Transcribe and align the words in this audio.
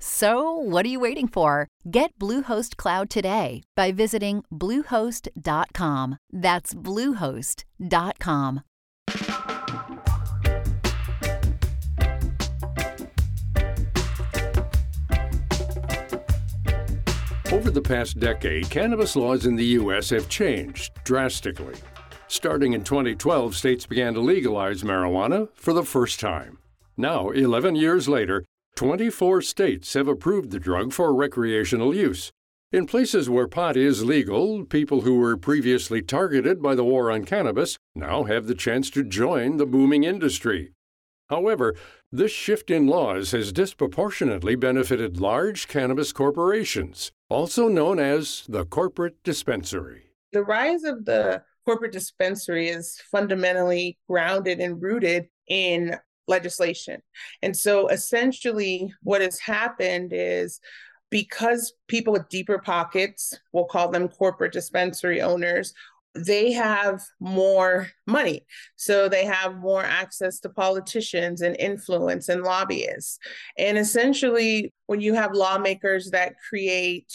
So, 0.00 0.52
what 0.52 0.86
are 0.86 0.88
you 0.88 1.00
waiting 1.00 1.26
for? 1.28 1.66
Get 1.90 2.16
Bluehost 2.18 2.76
Cloud 2.76 3.10
today 3.10 3.62
by 3.74 3.90
visiting 3.92 4.44
Bluehost.com. 4.52 6.18
That's 6.32 6.74
Bluehost.com. 6.74 8.62
Over 17.50 17.70
the 17.70 17.82
past 17.82 18.20
decade, 18.20 18.68
cannabis 18.70 19.16
laws 19.16 19.46
in 19.46 19.56
the 19.56 19.64
U.S. 19.64 20.10
have 20.10 20.28
changed 20.28 20.92
drastically. 21.02 21.74
Starting 22.28 22.74
in 22.74 22.84
2012, 22.84 23.56
states 23.56 23.86
began 23.86 24.14
to 24.14 24.20
legalize 24.20 24.82
marijuana 24.82 25.48
for 25.54 25.72
the 25.72 25.82
first 25.82 26.20
time. 26.20 26.58
Now, 26.96 27.30
11 27.30 27.74
years 27.74 28.06
later, 28.06 28.44
24 28.78 29.42
states 29.42 29.94
have 29.94 30.06
approved 30.06 30.52
the 30.52 30.60
drug 30.60 30.92
for 30.92 31.12
recreational 31.12 31.92
use. 31.92 32.30
In 32.70 32.86
places 32.86 33.28
where 33.28 33.48
pot 33.48 33.76
is 33.76 34.04
legal, 34.04 34.64
people 34.64 35.00
who 35.00 35.18
were 35.18 35.36
previously 35.36 36.00
targeted 36.00 36.62
by 36.62 36.76
the 36.76 36.84
war 36.84 37.10
on 37.10 37.24
cannabis 37.24 37.76
now 37.96 38.22
have 38.22 38.46
the 38.46 38.54
chance 38.54 38.88
to 38.90 39.02
join 39.02 39.56
the 39.56 39.66
booming 39.66 40.04
industry. 40.04 40.74
However, 41.28 41.74
this 42.12 42.30
shift 42.30 42.70
in 42.70 42.86
laws 42.86 43.32
has 43.32 43.50
disproportionately 43.50 44.54
benefited 44.54 45.20
large 45.20 45.66
cannabis 45.66 46.12
corporations, 46.12 47.10
also 47.28 47.66
known 47.66 47.98
as 47.98 48.44
the 48.48 48.64
corporate 48.64 49.24
dispensary. 49.24 50.12
The 50.30 50.44
rise 50.44 50.84
of 50.84 51.04
the 51.04 51.42
corporate 51.66 51.90
dispensary 51.90 52.68
is 52.68 53.02
fundamentally 53.10 53.98
grounded 54.08 54.60
and 54.60 54.80
rooted 54.80 55.30
in 55.48 55.98
legislation. 56.28 57.02
And 57.42 57.56
so 57.56 57.88
essentially, 57.88 58.92
what 59.02 59.20
has 59.20 59.38
happened 59.40 60.12
is 60.14 60.60
because 61.10 61.72
people 61.88 62.12
with 62.12 62.28
deeper 62.28 62.58
pockets, 62.58 63.34
we'll 63.52 63.64
call 63.64 63.90
them 63.90 64.08
corporate 64.08 64.52
dispensary 64.52 65.22
owners, 65.22 65.72
they 66.14 66.52
have 66.52 67.02
more 67.20 67.88
money. 68.06 68.44
So 68.76 69.08
they 69.08 69.24
have 69.24 69.56
more 69.56 69.84
access 69.84 70.40
to 70.40 70.48
politicians 70.48 71.42
and 71.42 71.56
influence 71.58 72.28
and 72.28 72.42
lobbyists. 72.42 73.18
And 73.56 73.78
essentially, 73.78 74.72
when 74.86 75.00
you 75.00 75.14
have 75.14 75.32
lawmakers 75.32 76.10
that 76.10 76.34
create 76.48 77.12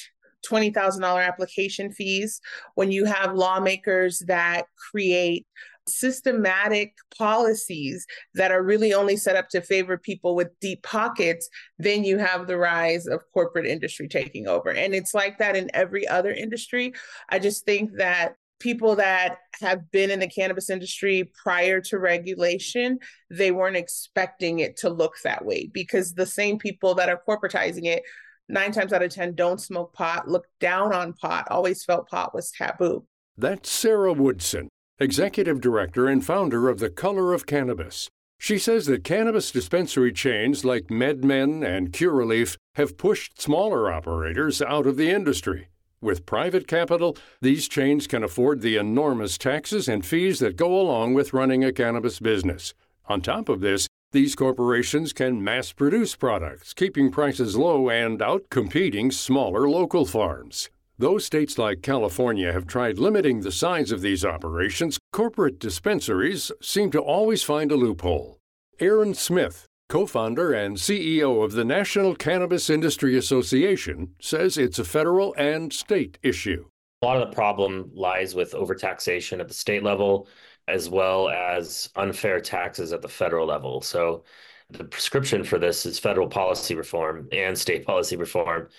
$20,000 0.49 1.25
application 1.25 1.91
fees, 1.91 2.39
when 2.75 2.91
you 2.91 3.05
have 3.05 3.33
lawmakers 3.33 4.19
that 4.27 4.65
create 4.91 5.45
systematic 5.87 6.95
policies 7.17 8.05
that 8.33 8.51
are 8.51 8.63
really 8.63 8.93
only 8.93 9.17
set 9.17 9.35
up 9.35 9.49
to 9.49 9.61
favor 9.61 9.97
people 9.97 10.35
with 10.35 10.59
deep 10.59 10.83
pockets, 10.83 11.49
then 11.77 12.03
you 12.03 12.17
have 12.17 12.47
the 12.47 12.57
rise 12.57 13.07
of 13.07 13.21
corporate 13.33 13.65
industry 13.65 14.07
taking 14.07 14.47
over. 14.47 14.69
And 14.69 14.93
it's 14.93 15.13
like 15.13 15.37
that 15.39 15.55
in 15.55 15.69
every 15.73 16.07
other 16.07 16.31
industry. 16.31 16.93
I 17.29 17.39
just 17.39 17.65
think 17.65 17.91
that 17.97 18.35
people 18.59 18.95
that 18.95 19.39
have 19.59 19.91
been 19.91 20.09
in 20.09 20.19
the 20.19 20.27
cannabis 20.27 20.69
industry 20.69 21.29
prior 21.43 21.81
to 21.81 21.99
regulation, 21.99 22.97
they 23.29 23.51
weren't 23.51 23.75
expecting 23.75 24.59
it 24.59 24.77
to 24.77 24.89
look 24.89 25.15
that 25.23 25.43
way 25.43 25.69
because 25.73 26.13
the 26.13 26.25
same 26.25 26.57
people 26.57 26.95
that 26.95 27.09
are 27.09 27.21
corporatizing 27.27 27.85
it 27.85 28.03
nine 28.47 28.71
times 28.71 28.93
out 28.93 29.03
of 29.03 29.11
10 29.11 29.35
don't 29.35 29.59
smoke 29.59 29.93
pot, 29.93 30.27
look 30.27 30.45
down 30.59 30.93
on 30.93 31.13
pot, 31.13 31.47
always 31.49 31.83
felt 31.83 32.07
pot 32.07 32.33
was 32.33 32.51
taboo. 32.51 33.05
That's 33.37 33.69
Sarah 33.69 34.13
Woodson, 34.13 34.69
executive 34.99 35.59
director 35.59 36.07
and 36.07 36.23
founder 36.23 36.69
of 36.69 36.77
The 36.77 36.89
Color 36.89 37.33
of 37.33 37.47
Cannabis. 37.47 38.09
She 38.37 38.59
says 38.59 38.85
that 38.85 39.03
cannabis 39.03 39.49
dispensary 39.49 40.13
chains 40.13 40.63
like 40.63 40.87
MedMen 40.87 41.65
and 41.65 41.91
Curaleaf 41.91 42.57
have 42.75 42.97
pushed 42.97 43.41
smaller 43.41 43.91
operators 43.91 44.61
out 44.61 44.85
of 44.85 44.95
the 44.95 45.09
industry. 45.09 45.69
With 45.99 46.27
private 46.27 46.67
capital, 46.67 47.17
these 47.41 47.67
chains 47.67 48.05
can 48.05 48.23
afford 48.23 48.61
the 48.61 48.75
enormous 48.75 49.37
taxes 49.37 49.87
and 49.87 50.05
fees 50.05 50.39
that 50.39 50.57
go 50.57 50.79
along 50.79 51.15
with 51.15 51.33
running 51.33 51.63
a 51.63 51.73
cannabis 51.73 52.19
business. 52.19 52.75
On 53.07 53.19
top 53.19 53.49
of 53.49 53.61
this, 53.61 53.87
these 54.11 54.35
corporations 54.35 55.11
can 55.11 55.43
mass 55.43 55.71
produce 55.71 56.15
products, 56.15 56.71
keeping 56.73 57.09
prices 57.09 57.55
low 57.57 57.89
and 57.89 58.19
outcompeting 58.19 59.11
smaller 59.11 59.67
local 59.67 60.05
farms. 60.05 60.69
Though 60.99 61.17
states 61.17 61.57
like 61.57 61.81
California 61.81 62.53
have 62.53 62.67
tried 62.67 62.99
limiting 62.99 63.41
the 63.41 63.51
size 63.51 63.91
of 63.91 64.01
these 64.01 64.23
operations, 64.23 64.99
corporate 65.11 65.57
dispensaries 65.57 66.51
seem 66.61 66.91
to 66.91 66.99
always 66.99 67.41
find 67.41 67.71
a 67.71 67.75
loophole. 67.75 68.37
Aaron 68.79 69.15
Smith, 69.15 69.65
co 69.89 70.05
founder 70.05 70.53
and 70.53 70.77
CEO 70.77 71.43
of 71.43 71.53
the 71.53 71.65
National 71.65 72.15
Cannabis 72.15 72.69
Industry 72.69 73.17
Association, 73.17 74.13
says 74.21 74.55
it's 74.55 74.77
a 74.77 74.85
federal 74.85 75.33
and 75.35 75.73
state 75.73 76.19
issue. 76.21 76.67
A 77.01 77.05
lot 77.05 77.19
of 77.19 77.27
the 77.27 77.35
problem 77.35 77.89
lies 77.95 78.35
with 78.35 78.53
overtaxation 78.53 79.39
at 79.39 79.47
the 79.47 79.53
state 79.55 79.81
level, 79.81 80.27
as 80.67 80.91
well 80.91 81.27
as 81.27 81.89
unfair 81.95 82.39
taxes 82.39 82.93
at 82.93 83.01
the 83.01 83.09
federal 83.09 83.47
level. 83.47 83.81
So, 83.81 84.25
the 84.69 84.83
prescription 84.83 85.43
for 85.43 85.57
this 85.57 85.87
is 85.87 85.97
federal 85.97 86.27
policy 86.27 86.75
reform 86.75 87.27
and 87.31 87.57
state 87.57 87.83
policy 87.83 88.15
reform. 88.15 88.69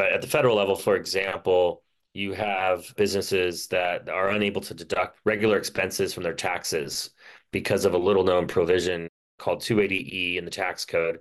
But 0.00 0.12
at 0.12 0.22
the 0.22 0.28
federal 0.28 0.56
level, 0.56 0.76
for 0.76 0.96
example, 0.96 1.82
you 2.14 2.32
have 2.32 2.90
businesses 2.96 3.66
that 3.66 4.08
are 4.08 4.30
unable 4.30 4.62
to 4.62 4.72
deduct 4.72 5.18
regular 5.26 5.58
expenses 5.58 6.14
from 6.14 6.22
their 6.22 6.32
taxes 6.32 7.10
because 7.50 7.84
of 7.84 7.92
a 7.92 7.98
little 7.98 8.24
known 8.24 8.46
provision 8.46 9.10
called 9.38 9.60
280E 9.60 10.38
in 10.38 10.46
the 10.46 10.50
tax 10.50 10.86
code 10.86 11.18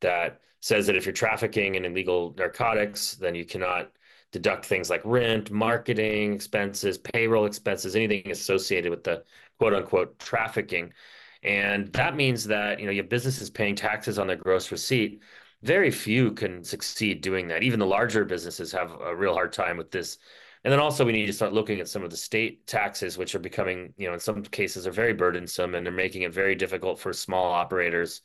that 0.00 0.40
says 0.60 0.86
that 0.86 0.96
if 0.96 1.04
you're 1.04 1.12
trafficking 1.12 1.74
in 1.74 1.84
illegal 1.84 2.34
narcotics, 2.38 3.12
then 3.16 3.34
you 3.34 3.44
cannot 3.44 3.92
deduct 4.32 4.64
things 4.64 4.88
like 4.88 5.02
rent, 5.04 5.50
marketing 5.50 6.32
expenses, 6.32 6.96
payroll 6.96 7.44
expenses, 7.44 7.94
anything 7.94 8.30
associated 8.30 8.88
with 8.88 9.04
the 9.04 9.22
quote 9.58 9.74
unquote 9.74 10.18
trafficking. 10.18 10.94
And 11.42 11.92
that 11.92 12.16
means 12.16 12.44
that 12.44 12.80
you 12.80 12.86
know 12.86 12.92
your 12.92 13.04
business 13.04 13.42
is 13.42 13.50
paying 13.50 13.74
taxes 13.76 14.18
on 14.18 14.28
their 14.28 14.36
gross 14.36 14.72
receipt. 14.72 15.20
Very 15.64 15.90
few 15.90 16.32
can 16.32 16.62
succeed 16.62 17.22
doing 17.22 17.48
that. 17.48 17.62
Even 17.62 17.80
the 17.80 17.86
larger 17.86 18.26
businesses 18.26 18.70
have 18.72 18.92
a 19.00 19.16
real 19.16 19.32
hard 19.32 19.50
time 19.50 19.78
with 19.78 19.90
this. 19.90 20.18
And 20.62 20.70
then 20.70 20.78
also 20.78 21.06
we 21.06 21.12
need 21.12 21.24
to 21.26 21.32
start 21.32 21.54
looking 21.54 21.80
at 21.80 21.88
some 21.88 22.04
of 22.04 22.10
the 22.10 22.18
state 22.18 22.66
taxes, 22.66 23.16
which 23.16 23.34
are 23.34 23.38
becoming, 23.38 23.94
you 23.96 24.06
know, 24.06 24.12
in 24.12 24.20
some 24.20 24.42
cases 24.42 24.86
are 24.86 24.92
very 24.92 25.14
burdensome 25.14 25.74
and 25.74 25.86
they're 25.86 25.92
making 25.92 26.22
it 26.22 26.34
very 26.34 26.54
difficult 26.54 26.98
for 26.98 27.14
small 27.14 27.50
operators 27.50 28.20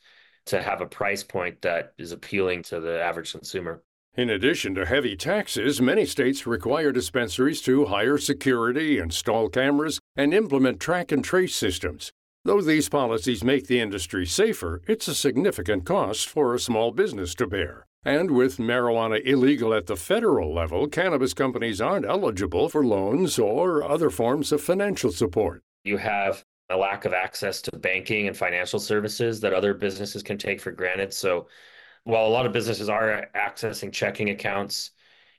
to 0.48 0.62
have 0.62 0.82
a 0.82 0.86
price 0.86 1.24
point 1.24 1.62
that 1.62 1.94
is 1.98 2.12
appealing 2.12 2.62
to 2.64 2.82
the 2.82 3.02
average 3.02 3.32
consumer. 3.32 3.84
In 4.16 4.32
addition 4.32 4.76
to 4.76 4.86
heavy 4.86 5.16
taxes, 5.16 5.80
many 5.80 6.06
states 6.06 6.46
require 6.46 6.92
dispensaries 6.92 7.62
to 7.62 7.86
hire 7.86 8.18
security, 8.18 8.98
install 8.98 9.48
cameras, 9.48 10.00
and 10.18 10.34
implement 10.34 10.82
track 10.82 11.14
and 11.14 11.24
trace 11.24 11.56
systems. 11.56 12.12
Though 12.46 12.62
these 12.62 12.88
policies 12.88 13.44
make 13.44 13.68
the 13.68 13.82
industry 13.82 14.26
safer, 14.26 14.82
it's 14.88 15.10
a 15.10 15.14
significant 15.14 15.86
cost 15.86 16.30
for 16.30 16.56
a 16.56 16.60
small 16.60 16.92
business 16.92 17.36
to 17.36 17.46
bear. 17.46 17.86
And 18.06 18.32
with 18.32 18.58
marijuana 18.58 19.22
illegal 19.26 19.74
at 19.74 19.88
the 19.88 19.98
federal 19.98 20.54
level, 20.54 20.88
cannabis 20.88 21.34
companies 21.34 21.82
aren't 21.82 22.06
eligible 22.06 22.70
for 22.70 22.86
loans 22.86 23.38
or 23.38 23.84
other 23.84 24.10
forms 24.10 24.54
of 24.54 24.62
financial 24.62 25.12
support. 25.12 25.64
You 25.84 25.98
have 25.98 26.46
a 26.70 26.78
lack 26.78 27.04
of 27.04 27.12
access 27.12 27.62
to 27.64 27.78
banking 27.78 28.28
and 28.28 28.38
financial 28.38 28.80
services 28.80 29.42
that 29.42 29.54
other 29.54 29.74
businesses 29.74 30.24
can 30.24 30.38
take 30.38 30.62
for 30.62 30.72
granted. 30.72 31.14
So, 31.14 31.48
while 32.06 32.26
a 32.26 32.30
lot 32.30 32.46
of 32.46 32.54
businesses 32.54 32.88
are 32.88 33.28
accessing 33.36 33.92
checking 33.92 34.30
accounts 34.30 34.92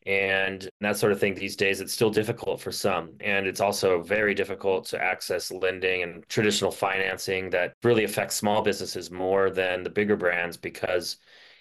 and 0.07 0.69
that 0.81 0.97
sort 0.97 1.13
of 1.13 1.21
thing 1.21 1.35
these 1.35 1.57
days, 1.57 1.81
it's 1.81 1.93
still 1.93 2.11
difficult 2.11 2.61
for 2.61 2.73
some. 2.73 3.13
And 3.21 3.47
it's 3.47 3.61
also 3.61 4.01
very 4.01 4.35
difficult 4.35 4.87
to 4.87 5.03
access 5.03 5.51
lending 5.53 6.03
and 6.03 6.27
traditional 6.29 6.71
financing 6.71 7.51
that 7.51 7.75
really 7.83 8.05
affects 8.05 8.37
small 8.37 8.63
businesses 8.63 9.11
more 9.11 9.51
than 9.51 9.83
the 9.83 9.91
bigger 9.91 10.17
brands 10.17 10.57
because 10.57 11.19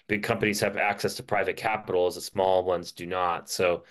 big 0.08 0.22
companies 0.22 0.60
have 0.60 0.76
access 0.76 1.14
to 1.16 1.22
private 1.22 1.56
capital 1.56 2.06
as 2.06 2.14
the 2.14 2.20
small 2.22 2.64
ones 2.64 2.92
do 2.92 3.06
not. 3.06 3.50
So 3.50 3.84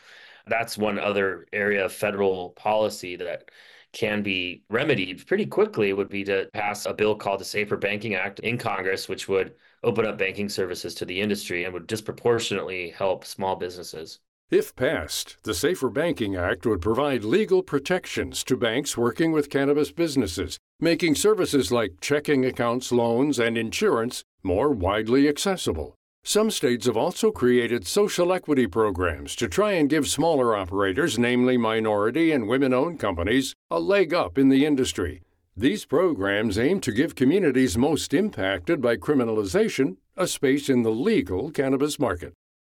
that's 0.48 0.78
one 0.78 0.98
other 1.00 1.46
area 1.54 1.86
of 1.86 1.94
federal 1.94 2.50
policy 2.52 3.16
that 3.18 3.52
can 3.92 4.22
be 4.24 4.64
remedied 4.70 5.26
pretty 5.28 5.46
quickly 5.46 5.94
would 5.94 6.10
be 6.10 6.24
to 6.24 6.50
pass 6.54 6.86
a 6.86 6.94
bill 6.94 7.16
called 7.16 7.40
the 7.40 7.46
Safer 7.46 7.78
Banking 7.78 8.16
Act 8.16 8.40
in 8.40 8.58
Congress, 8.58 9.08
which 9.08 9.28
would 9.28 9.56
open 9.84 10.06
up 10.06 10.18
banking 10.18 10.50
services 10.50 10.94
to 10.96 11.06
the 11.06 11.22
industry 11.22 11.64
and 11.64 11.74
would 11.74 11.88
disproportionately 11.88 12.90
help 12.90 13.26
small 13.26 13.56
businesses. 13.56 14.20
If 14.52 14.76
passed, 14.76 15.38
the 15.44 15.54
Safer 15.54 15.92
Banking 15.92 16.36
Act 16.36 16.66
would 16.66 16.82
provide 16.82 17.24
legal 17.24 17.62
protections 17.62 18.44
to 18.46 18.58
banks 18.58 18.98
working 18.98 19.32
with 19.32 19.52
cannabis 19.52 19.92
businesses, 19.92 20.58
making 20.80 21.14
services 21.14 21.72
like 21.72 22.02
checking 22.02 22.44
accounts, 22.44 22.92
loans, 22.92 23.38
and 23.38 23.60
insurance 23.60 24.24
more 24.42 24.72
widely 24.72 25.30
accessible. 25.30 25.94
Some 26.24 26.50
states 26.50 26.88
have 26.88 26.98
also 26.98 27.32
created 27.32 27.86
social 27.86 28.34
equity 28.34 28.66
programs 28.66 29.36
to 29.36 29.48
try 29.48 29.74
and 29.74 29.88
give 29.88 30.08
smaller 30.08 30.58
operators, 30.58 31.20
namely 31.20 31.56
minority 31.56 32.32
and 32.32 32.48
women 32.48 32.74
owned 32.74 33.00
companies, 33.00 33.54
a 33.70 33.80
leg 33.80 34.16
up 34.16 34.40
in 34.40 34.50
the 34.50 34.66
industry. 34.66 35.22
These 35.56 35.86
programs 35.86 36.58
aim 36.58 36.82
to 36.82 36.92
give 36.92 37.14
communities 37.14 37.78
most 37.78 38.16
impacted 38.16 38.82
by 38.82 38.98
criminalization 38.98 39.98
a 40.18 40.26
space 40.26 40.70
in 40.70 40.82
the 40.82 40.90
legal 40.90 41.52
cannabis 41.52 42.00
market. 42.00 42.34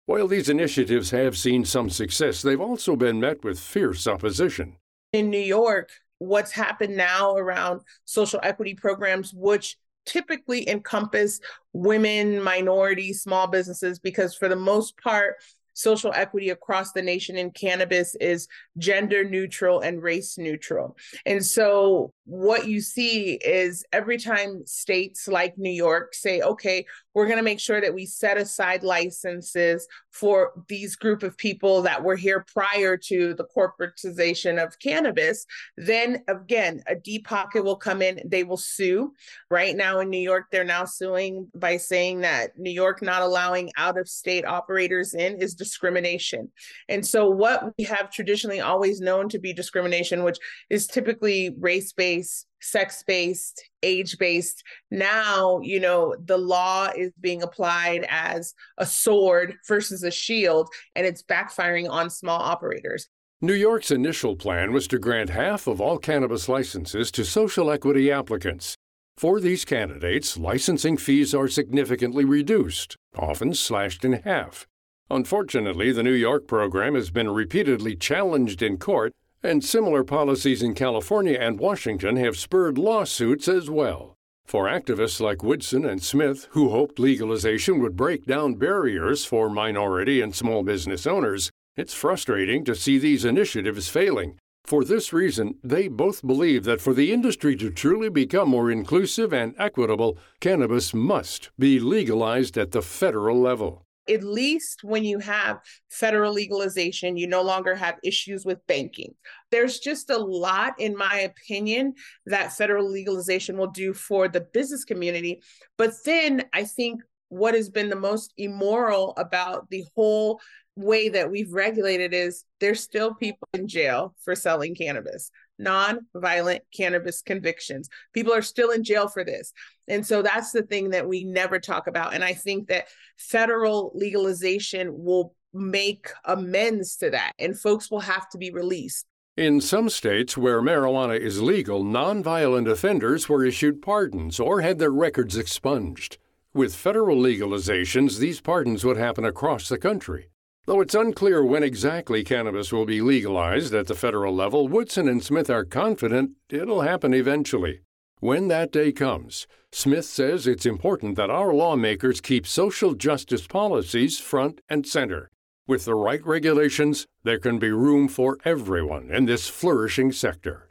While 0.06 0.26
these 0.26 0.48
initiatives 0.48 1.10
have 1.10 1.38
seen 1.38 1.64
some 1.64 1.88
success, 1.88 2.42
they've 2.42 2.60
also 2.60 2.96
been 2.96 3.20
met 3.20 3.44
with 3.44 3.60
fierce 3.60 4.06
opposition. 4.06 4.76
In 5.12 5.30
New 5.30 5.38
York, 5.38 5.90
what's 6.18 6.50
happened 6.50 6.96
now 6.96 7.36
around 7.36 7.82
social 8.04 8.40
equity 8.42 8.74
programs, 8.74 9.32
which 9.32 9.76
typically 10.04 10.68
encompass 10.68 11.40
women, 11.72 12.42
minorities, 12.42 13.22
small 13.22 13.46
businesses, 13.46 14.00
because 14.00 14.34
for 14.34 14.48
the 14.48 14.56
most 14.56 14.96
part, 14.98 15.36
social 15.74 16.12
equity 16.14 16.50
across 16.50 16.92
the 16.92 17.02
nation 17.02 17.36
in 17.36 17.50
cannabis 17.50 18.14
is 18.16 18.48
gender 18.78 19.24
neutral 19.24 19.80
and 19.80 20.02
race 20.02 20.38
neutral. 20.38 20.96
And 21.26 21.44
so 21.44 22.12
what 22.24 22.66
you 22.66 22.80
see 22.80 23.34
is 23.34 23.84
every 23.92 24.18
time 24.18 24.62
states 24.66 25.26
like 25.28 25.58
New 25.58 25.70
York 25.70 26.14
say, 26.14 26.40
okay, 26.40 26.84
we're 27.14 27.26
going 27.26 27.38
to 27.38 27.42
make 27.42 27.60
sure 27.60 27.80
that 27.80 27.94
we 27.94 28.06
set 28.06 28.38
aside 28.38 28.82
licenses 28.82 29.86
for 30.10 30.52
these 30.68 30.96
group 30.96 31.22
of 31.22 31.36
people 31.36 31.82
that 31.82 32.02
were 32.02 32.16
here 32.16 32.44
prior 32.52 32.96
to 32.96 33.34
the 33.34 33.46
corporatization 33.56 34.62
of 34.62 34.78
cannabis, 34.78 35.44
then 35.76 36.22
again, 36.28 36.82
a 36.86 36.94
deep 36.94 37.26
pocket 37.26 37.64
will 37.64 37.76
come 37.76 38.02
in. 38.02 38.20
They 38.24 38.44
will 38.44 38.56
sue. 38.56 39.12
Right 39.50 39.76
now 39.76 40.00
in 40.00 40.10
New 40.10 40.20
York, 40.20 40.46
they're 40.50 40.64
now 40.64 40.84
suing 40.84 41.48
by 41.54 41.76
saying 41.76 42.20
that 42.20 42.58
New 42.58 42.70
York 42.70 43.02
not 43.02 43.22
allowing 43.22 43.70
out 43.76 43.98
of 43.98 44.08
state 44.08 44.46
operators 44.46 45.14
in 45.14 45.36
is 45.40 45.54
discrimination. 45.62 46.50
And 46.88 47.06
so, 47.06 47.28
what 47.28 47.72
we 47.78 47.84
have 47.84 48.10
traditionally 48.10 48.60
always 48.60 49.00
known 49.00 49.28
to 49.30 49.38
be 49.38 49.52
discrimination, 49.52 50.24
which 50.24 50.38
is 50.70 50.86
typically 50.86 51.54
race 51.58 51.92
based 51.92 52.46
sex 52.62 53.02
based, 53.06 53.62
age 53.82 54.16
based. 54.18 54.62
Now, 54.90 55.60
you 55.62 55.80
know, 55.80 56.14
the 56.24 56.38
law 56.38 56.90
is 56.96 57.12
being 57.20 57.42
applied 57.42 58.06
as 58.08 58.54
a 58.78 58.86
sword 58.86 59.56
versus 59.66 60.02
a 60.02 60.10
shield, 60.10 60.68
and 60.94 61.06
it's 61.06 61.22
backfiring 61.22 61.90
on 61.90 62.08
small 62.08 62.40
operators. 62.40 63.08
New 63.40 63.54
York's 63.54 63.90
initial 63.90 64.36
plan 64.36 64.72
was 64.72 64.86
to 64.86 65.00
grant 65.00 65.30
half 65.30 65.66
of 65.66 65.80
all 65.80 65.98
cannabis 65.98 66.48
licenses 66.48 67.10
to 67.10 67.24
social 67.24 67.70
equity 67.70 68.10
applicants. 68.10 68.76
For 69.16 69.40
these 69.40 69.64
candidates, 69.64 70.38
licensing 70.38 70.96
fees 70.96 71.34
are 71.34 71.48
significantly 71.48 72.24
reduced, 72.24 72.96
often 73.16 73.52
slashed 73.54 74.04
in 74.04 74.12
half. 74.12 74.66
Unfortunately, 75.12 75.92
the 75.92 76.02
New 76.02 76.14
York 76.14 76.46
program 76.46 76.94
has 76.94 77.10
been 77.10 77.28
repeatedly 77.28 77.94
challenged 77.94 78.62
in 78.62 78.78
court 78.78 79.12
and 79.42 79.62
similar 79.62 80.02
policies 80.04 80.62
in 80.62 80.72
California 80.72 81.36
and 81.38 81.58
Washington 81.58 82.16
have 82.16 82.38
spurred 82.38 82.78
lawsuits 82.78 83.46
as 83.46 83.68
well. 83.68 84.14
For 84.46 84.64
activists 84.64 85.20
like 85.20 85.42
Woodson 85.42 85.84
and 85.84 86.02
Smith, 86.02 86.48
who 86.52 86.70
hoped 86.70 86.98
legalization 86.98 87.78
would 87.80 87.94
break 87.94 88.24
down 88.24 88.54
barriers 88.54 89.22
for 89.22 89.50
minority 89.50 90.22
and 90.22 90.34
small 90.34 90.62
business 90.62 91.06
owners, 91.06 91.50
it's 91.76 91.92
frustrating 91.92 92.64
to 92.64 92.74
see 92.74 92.96
these 92.96 93.26
initiatives 93.26 93.90
failing. 93.90 94.38
For 94.64 94.82
this 94.82 95.12
reason, 95.12 95.56
they 95.62 95.88
both 95.88 96.26
believe 96.26 96.64
that 96.64 96.80
for 96.80 96.94
the 96.94 97.12
industry 97.12 97.54
to 97.56 97.68
truly 97.68 98.08
become 98.08 98.48
more 98.48 98.70
inclusive 98.70 99.34
and 99.34 99.54
equitable, 99.58 100.16
cannabis 100.40 100.94
must 100.94 101.50
be 101.58 101.78
legalized 101.78 102.56
at 102.56 102.70
the 102.70 102.80
federal 102.80 103.38
level 103.38 103.84
at 104.08 104.22
least 104.22 104.82
when 104.82 105.04
you 105.04 105.18
have 105.18 105.60
federal 105.90 106.32
legalization, 106.32 107.16
you 107.16 107.26
no 107.26 107.42
longer 107.42 107.74
have 107.74 107.98
issues 108.02 108.44
with 108.44 108.66
banking. 108.66 109.14
There's 109.50 109.78
just 109.78 110.10
a 110.10 110.18
lot, 110.18 110.74
in 110.78 110.96
my 110.96 111.20
opinion, 111.20 111.94
that 112.26 112.52
federal 112.52 112.90
legalization 112.90 113.56
will 113.56 113.70
do 113.70 113.94
for 113.94 114.28
the 114.28 114.40
business 114.40 114.84
community. 114.84 115.42
But 115.78 115.92
then 116.04 116.44
I 116.52 116.64
think 116.64 117.02
what 117.28 117.54
has 117.54 117.70
been 117.70 117.88
the 117.88 117.96
most 117.96 118.34
immoral 118.36 119.14
about 119.16 119.70
the 119.70 119.84
whole 119.94 120.40
way 120.76 121.08
that 121.10 121.30
we've 121.30 121.52
regulated 121.52 122.14
is 122.14 122.44
there's 122.60 122.82
still 122.82 123.14
people 123.14 123.48
in 123.52 123.68
jail 123.68 124.14
for 124.24 124.34
selling 124.34 124.74
cannabis 124.74 125.30
non-violent 125.62 126.62
cannabis 126.74 127.22
convictions. 127.22 127.88
People 128.12 128.34
are 128.34 128.42
still 128.42 128.70
in 128.70 128.84
jail 128.84 129.08
for 129.08 129.24
this. 129.24 129.52
And 129.88 130.06
so 130.06 130.22
that's 130.22 130.52
the 130.52 130.62
thing 130.62 130.90
that 130.90 131.08
we 131.08 131.24
never 131.24 131.58
talk 131.58 131.86
about. 131.86 132.14
And 132.14 132.24
I 132.24 132.34
think 132.34 132.68
that 132.68 132.88
federal 133.16 133.92
legalization 133.94 134.90
will 134.92 135.34
make 135.54 136.08
amends 136.24 136.96
to 136.96 137.10
that 137.10 137.32
and 137.38 137.58
folks 137.58 137.90
will 137.90 138.00
have 138.00 138.28
to 138.30 138.38
be 138.38 138.50
released. 138.50 139.06
In 139.36 139.62
some 139.62 139.88
states 139.88 140.36
where 140.36 140.60
marijuana 140.60 141.18
is 141.18 141.40
legal, 141.40 141.82
nonviolent 141.82 142.70
offenders 142.70 143.30
were 143.30 143.44
issued 143.44 143.80
pardons 143.80 144.38
or 144.38 144.60
had 144.60 144.78
their 144.78 144.90
records 144.90 145.38
expunged. 145.38 146.18
With 146.52 146.74
federal 146.74 147.16
legalizations, 147.16 148.18
these 148.18 148.42
pardons 148.42 148.84
would 148.84 148.98
happen 148.98 149.24
across 149.24 149.70
the 149.70 149.78
country. 149.78 150.28
Though 150.64 150.80
it's 150.80 150.94
unclear 150.94 151.44
when 151.44 151.64
exactly 151.64 152.22
cannabis 152.22 152.72
will 152.72 152.86
be 152.86 153.00
legalized 153.00 153.74
at 153.74 153.88
the 153.88 153.96
federal 153.96 154.32
level, 154.32 154.68
Woodson 154.68 155.08
and 155.08 155.22
Smith 155.22 155.50
are 155.50 155.64
confident 155.64 156.32
it'll 156.48 156.82
happen 156.82 157.12
eventually. 157.12 157.80
When 158.20 158.46
that 158.46 158.70
day 158.70 158.92
comes, 158.92 159.48
Smith 159.72 160.04
says 160.04 160.46
it's 160.46 160.64
important 160.64 161.16
that 161.16 161.30
our 161.30 161.52
lawmakers 161.52 162.20
keep 162.20 162.46
social 162.46 162.94
justice 162.94 163.48
policies 163.48 164.20
front 164.20 164.60
and 164.68 164.86
center. 164.86 165.32
With 165.66 165.84
the 165.84 165.96
right 165.96 166.24
regulations, 166.24 167.08
there 167.24 167.40
can 167.40 167.58
be 167.58 167.72
room 167.72 168.06
for 168.06 168.38
everyone 168.44 169.10
in 169.10 169.24
this 169.24 169.48
flourishing 169.48 170.12
sector. 170.12 170.70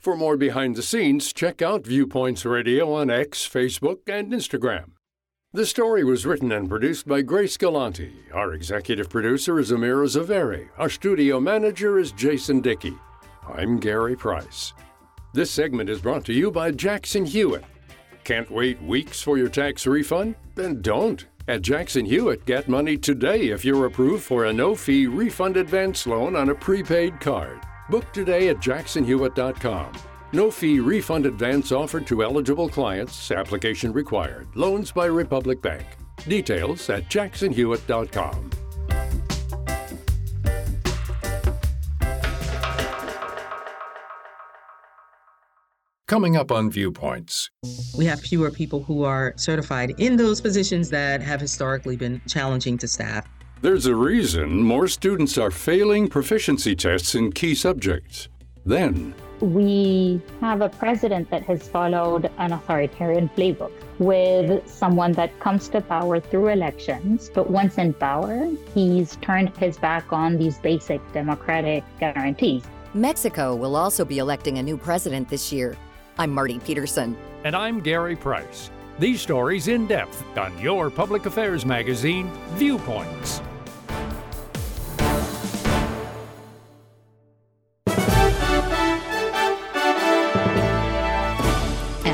For 0.00 0.16
more 0.16 0.36
behind 0.36 0.74
the 0.74 0.82
scenes, 0.82 1.32
check 1.32 1.62
out 1.62 1.86
Viewpoints 1.86 2.44
Radio 2.44 2.92
on 2.92 3.08
X, 3.08 3.48
Facebook, 3.48 3.98
and 4.08 4.32
Instagram. 4.32 4.94
The 5.54 5.64
story 5.64 6.04
was 6.04 6.26
written 6.26 6.52
and 6.52 6.68
produced 6.68 7.08
by 7.08 7.22
Grace 7.22 7.56
Galanti. 7.56 8.12
Our 8.34 8.52
executive 8.52 9.08
producer 9.08 9.58
is 9.58 9.72
Amira 9.72 10.04
Zaveri. 10.04 10.68
Our 10.76 10.90
studio 10.90 11.40
manager 11.40 11.98
is 11.98 12.12
Jason 12.12 12.60
Dickey. 12.60 12.92
I'm 13.54 13.80
Gary 13.80 14.14
Price. 14.14 14.74
This 15.32 15.50
segment 15.50 15.88
is 15.88 16.02
brought 16.02 16.26
to 16.26 16.34
you 16.34 16.50
by 16.50 16.72
Jackson 16.72 17.24
Hewitt. 17.24 17.64
Can't 18.24 18.50
wait 18.50 18.78
weeks 18.82 19.22
for 19.22 19.38
your 19.38 19.48
tax 19.48 19.86
refund? 19.86 20.34
Then 20.54 20.82
don't. 20.82 21.24
At 21.48 21.62
Jackson 21.62 22.04
Hewitt, 22.04 22.44
get 22.44 22.68
money 22.68 22.98
today 22.98 23.48
if 23.48 23.64
you're 23.64 23.86
approved 23.86 24.24
for 24.24 24.44
a 24.44 24.52
no 24.52 24.74
fee 24.74 25.06
refund 25.06 25.56
advance 25.56 26.06
loan 26.06 26.36
on 26.36 26.50
a 26.50 26.54
prepaid 26.54 27.20
card. 27.20 27.58
Book 27.88 28.12
today 28.12 28.48
at 28.50 28.58
jacksonhewitt.com. 28.58 29.92
No 30.32 30.50
fee 30.50 30.78
refund 30.78 31.24
advance 31.24 31.72
offered 31.72 32.06
to 32.08 32.22
eligible 32.22 32.68
clients. 32.68 33.30
Application 33.30 33.92
required. 33.92 34.46
Loans 34.54 34.92
by 34.92 35.06
Republic 35.06 35.62
Bank. 35.62 35.84
Details 36.26 36.90
at 36.90 37.08
jacksonhewitt.com. 37.08 38.50
Coming 46.06 46.36
up 46.36 46.50
on 46.50 46.70
Viewpoints. 46.70 47.50
We 47.96 48.06
have 48.06 48.20
fewer 48.20 48.50
people 48.50 48.82
who 48.82 49.04
are 49.04 49.34
certified 49.36 49.94
in 49.98 50.16
those 50.16 50.40
positions 50.40 50.88
that 50.90 51.20
have 51.20 51.40
historically 51.40 51.96
been 51.96 52.20
challenging 52.26 52.78
to 52.78 52.88
staff. 52.88 53.26
There's 53.60 53.86
a 53.86 53.94
reason 53.94 54.62
more 54.62 54.88
students 54.88 55.36
are 55.36 55.50
failing 55.50 56.08
proficiency 56.08 56.74
tests 56.74 57.14
in 57.14 57.32
key 57.32 57.54
subjects. 57.54 58.28
Then, 58.64 59.14
we 59.40 60.20
have 60.40 60.60
a 60.60 60.68
president 60.68 61.30
that 61.30 61.42
has 61.44 61.68
followed 61.68 62.30
an 62.38 62.52
authoritarian 62.52 63.28
playbook 63.30 63.72
with 63.98 64.68
someone 64.68 65.12
that 65.12 65.38
comes 65.40 65.68
to 65.68 65.80
power 65.80 66.20
through 66.20 66.48
elections, 66.48 67.30
but 67.34 67.50
once 67.50 67.78
in 67.78 67.92
power, 67.94 68.48
he's 68.74 69.16
turned 69.16 69.56
his 69.56 69.78
back 69.78 70.12
on 70.12 70.36
these 70.36 70.58
basic 70.58 71.00
democratic 71.12 71.84
guarantees. 71.98 72.62
Mexico 72.94 73.54
will 73.54 73.76
also 73.76 74.04
be 74.04 74.18
electing 74.18 74.58
a 74.58 74.62
new 74.62 74.76
president 74.76 75.28
this 75.28 75.52
year. 75.52 75.76
I'm 76.18 76.30
Marty 76.30 76.58
Peterson. 76.58 77.16
And 77.44 77.54
I'm 77.54 77.80
Gary 77.80 78.16
Price. 78.16 78.70
These 78.98 79.20
stories 79.20 79.68
in 79.68 79.86
depth 79.86 80.24
on 80.36 80.58
your 80.58 80.90
public 80.90 81.26
affairs 81.26 81.64
magazine, 81.64 82.30
Viewpoints. 82.54 83.40